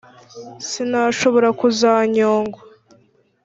[0.69, 2.59] sinashobora kuzanyongwa